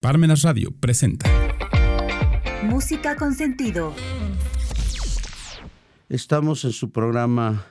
Parmenas 0.00 0.40
Radio 0.40 0.70
presenta 0.80 1.30
Música 2.64 3.16
con 3.16 3.34
sentido. 3.34 3.94
Estamos 6.08 6.64
en 6.64 6.72
su 6.72 6.90
programa 6.90 7.66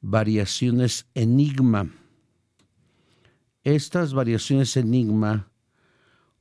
variaciones 0.00 1.04
enigma 1.14 1.90
estas 3.74 4.14
variaciones 4.14 4.76
enigma, 4.76 5.50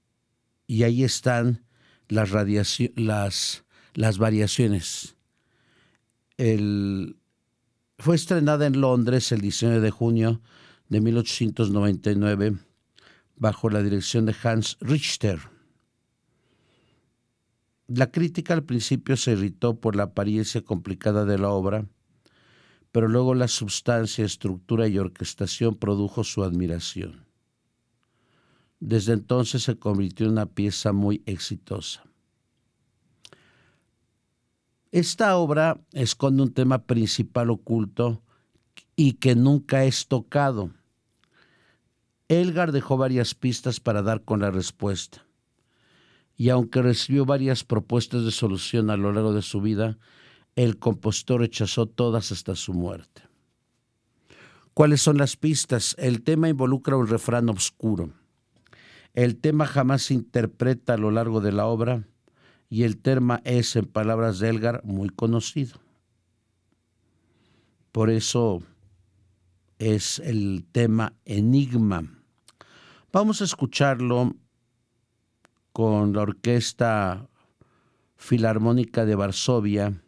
y 0.65 0.81
ahí 0.81 1.03
están 1.03 1.63
las, 2.07 2.31
las, 2.95 3.63
las 3.93 4.17
variaciones. 4.17 5.15
fue 7.99 8.15
estrenada 8.15 8.65
en 8.65 8.81
Londres 8.81 9.31
el 9.31 9.41
19 9.41 9.81
de 9.81 9.91
junio 9.91 10.41
de 10.87 10.99
1899 10.99 12.68
bajo 13.39 13.69
la 13.69 13.81
dirección 13.81 14.25
de 14.25 14.35
Hans 14.43 14.77
Richter. 14.81 15.39
La 17.87 18.11
crítica 18.11 18.53
al 18.53 18.63
principio 18.63 19.17
se 19.17 19.31
irritó 19.31 19.79
por 19.79 19.95
la 19.95 20.03
apariencia 20.03 20.61
complicada 20.61 21.25
de 21.25 21.39
la 21.39 21.49
obra, 21.49 21.87
pero 22.91 23.07
luego 23.07 23.33
la 23.33 23.47
substancia, 23.47 24.25
estructura 24.25 24.87
y 24.87 24.99
orquestación 24.99 25.75
produjo 25.75 26.23
su 26.23 26.43
admiración. 26.43 27.25
Desde 28.79 29.13
entonces 29.13 29.63
se 29.63 29.77
convirtió 29.77 30.27
en 30.27 30.33
una 30.33 30.45
pieza 30.45 30.93
muy 30.93 31.23
exitosa. 31.25 32.03
Esta 34.91 35.37
obra 35.37 35.79
esconde 35.93 36.43
un 36.43 36.53
tema 36.53 36.85
principal 36.85 37.49
oculto 37.51 38.23
y 38.95 39.13
que 39.13 39.35
nunca 39.35 39.85
es 39.85 40.07
tocado 40.07 40.71
Elgar 42.29 42.71
dejó 42.71 42.95
varias 42.95 43.33
pistas 43.33 43.79
para 43.79 44.03
dar 44.03 44.21
con 44.23 44.39
la 44.39 44.51
respuesta. 44.51 45.25
Y 46.37 46.49
aunque 46.49 46.83
recibió 46.83 47.25
varias 47.25 47.63
propuestas 47.63 48.23
de 48.23 48.29
solución 48.29 48.91
a 48.91 48.97
lo 48.97 49.11
largo 49.11 49.33
de 49.33 49.41
su 49.41 49.61
vida, 49.61 49.97
el 50.55 50.77
compositor 50.77 51.41
rechazó 51.41 51.87
todas 51.87 52.31
hasta 52.31 52.55
su 52.55 52.73
muerte. 52.73 53.23
¿Cuáles 54.75 55.01
son 55.01 55.17
las 55.17 55.37
pistas? 55.37 55.95
El 55.97 56.21
tema 56.21 56.49
involucra 56.49 56.97
un 56.97 57.07
refrán 57.07 57.49
oscuro. 57.49 58.11
El 59.15 59.37
tema 59.37 59.65
jamás 59.65 60.03
se 60.03 60.13
interpreta 60.13 60.93
a 60.93 60.97
lo 60.97 61.09
largo 61.09 61.41
de 61.41 61.51
la 61.51 61.65
obra 61.65 62.07
y 62.69 62.83
el 62.83 62.97
tema 62.97 63.41
es, 63.43 63.75
en 63.75 63.85
palabras 63.85 64.37
de 64.37 64.49
Elgar, 64.49 64.81
muy 64.83 65.09
conocido. 65.09 65.79
Por 67.91 68.11
eso 68.11 68.61
es 69.79 70.19
el 70.19 70.63
tema 70.71 71.13
enigma 71.25 72.18
Vamos 73.11 73.41
a 73.41 73.45
escucharlo 73.45 74.35
con 75.73 76.13
la 76.13 76.21
Orquesta 76.21 77.27
Filarmónica 78.17 79.03
de 79.03 79.15
Varsovia, 79.15 79.99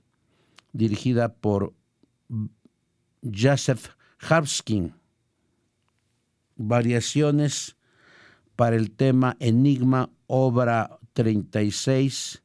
dirigida 0.71 1.33
por 1.33 1.73
Joseph 3.23 3.95
Harpskin. 4.19 4.93
Variaciones 6.57 7.75
para 8.55 8.75
el 8.75 8.91
tema 8.91 9.35
Enigma, 9.39 10.11
obra 10.27 10.99
36, 11.13 12.43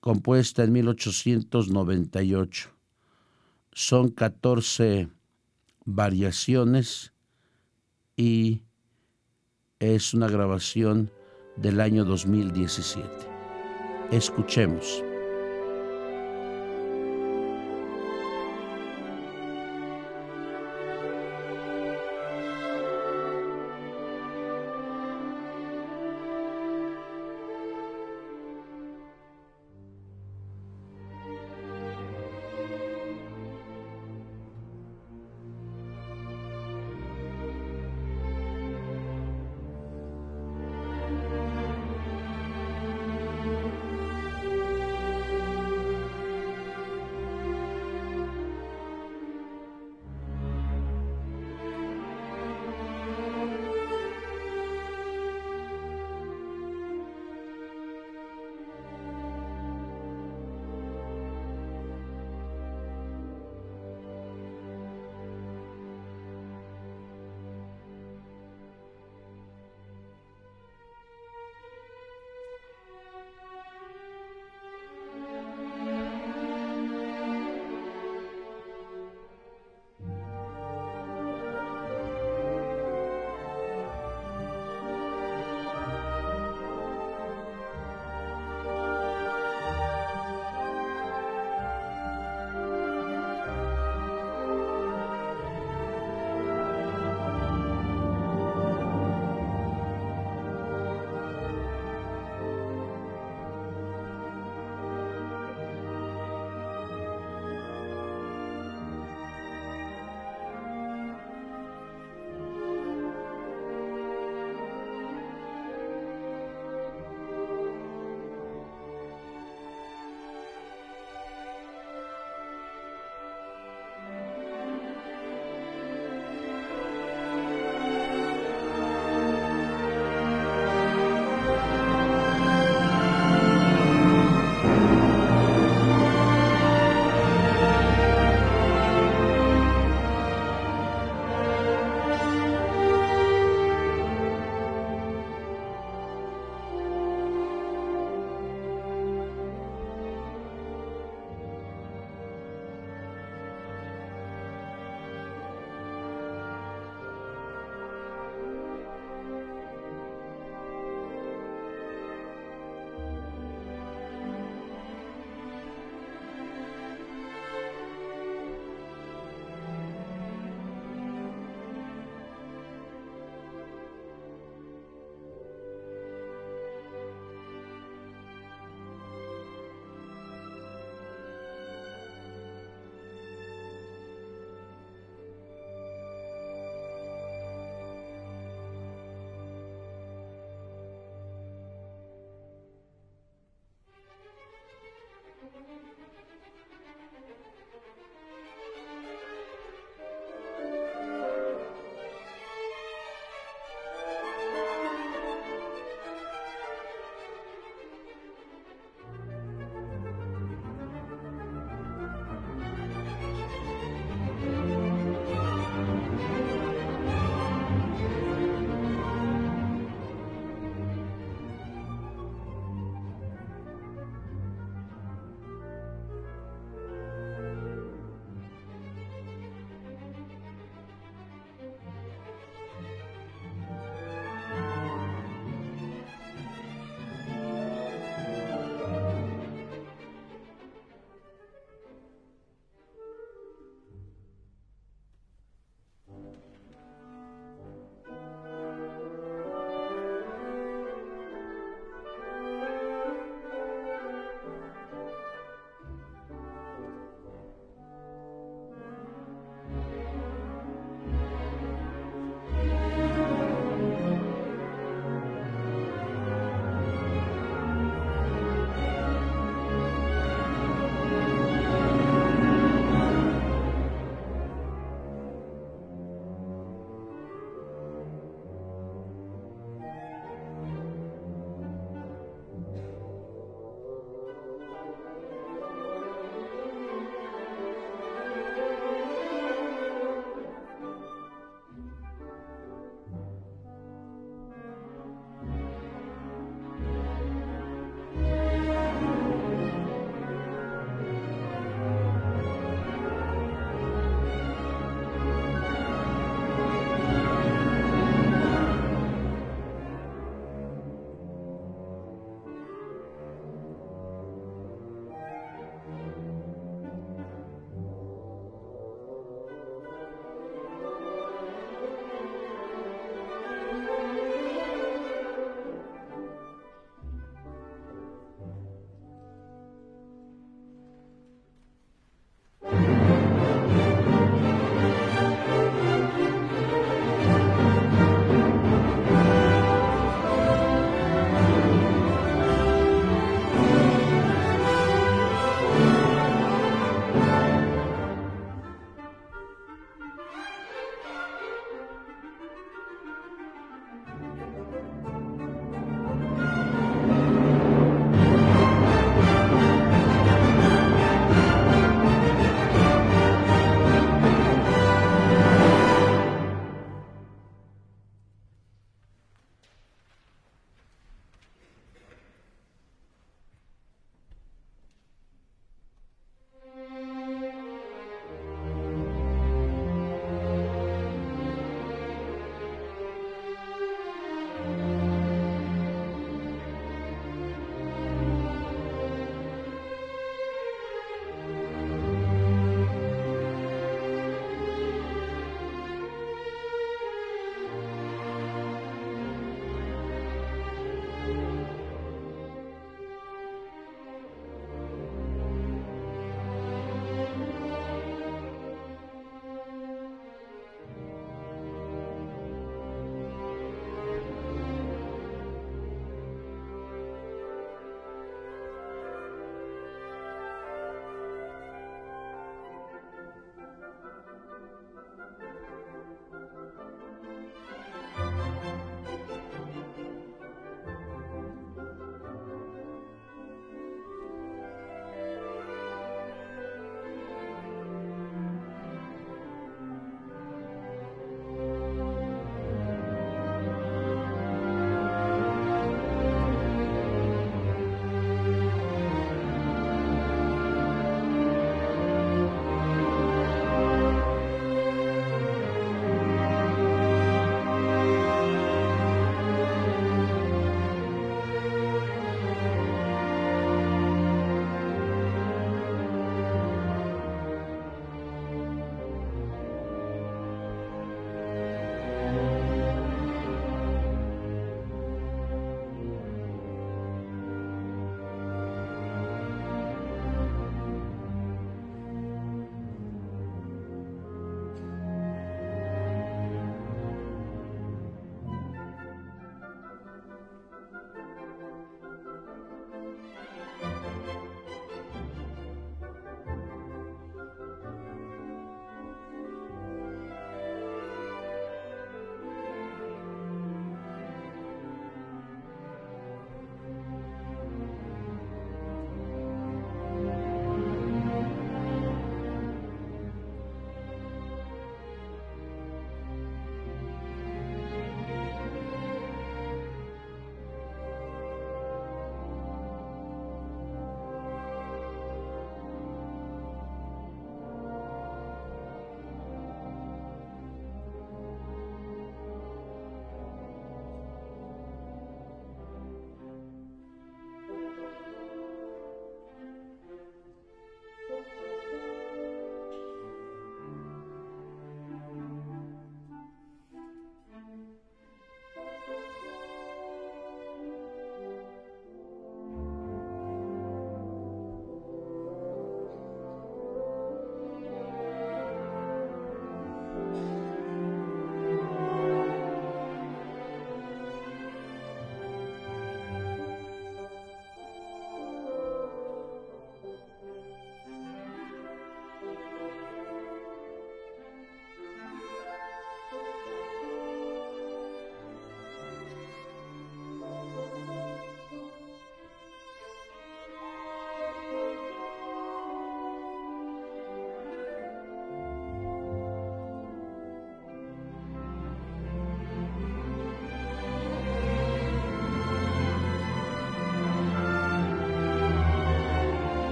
compuesta 0.00 0.64
en 0.64 0.72
1898. 0.72 2.70
Son 3.72 4.08
14 4.08 5.10
variaciones 5.84 7.12
y 8.16 8.62
es 9.80 10.12
una 10.12 10.28
grabación 10.28 11.10
del 11.56 11.80
año 11.80 12.04
2017. 12.04 13.08
Escuchemos. 14.10 15.02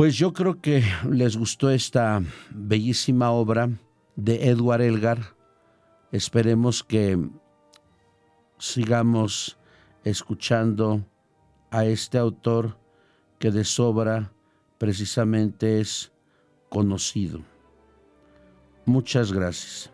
Pues 0.00 0.16
yo 0.16 0.32
creo 0.32 0.62
que 0.62 0.82
les 1.10 1.36
gustó 1.36 1.68
esta 1.68 2.22
bellísima 2.48 3.32
obra 3.32 3.68
de 4.16 4.48
Edward 4.48 4.80
Elgar. 4.80 5.36
Esperemos 6.10 6.82
que 6.82 7.18
sigamos 8.56 9.58
escuchando 10.02 11.04
a 11.70 11.84
este 11.84 12.16
autor 12.16 12.78
que 13.38 13.50
de 13.50 13.62
sobra 13.62 14.32
precisamente 14.78 15.80
es 15.80 16.10
conocido. 16.70 17.42
Muchas 18.86 19.34
gracias. 19.34 19.92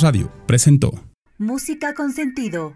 Radio 0.00 0.30
presentó 0.46 0.92
Música 1.38 1.94
con 1.94 2.12
sentido. 2.12 2.74